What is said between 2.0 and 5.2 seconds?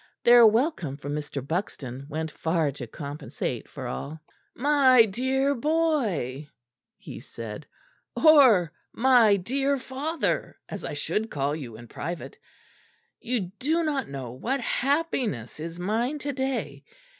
went far to compensate for all. "My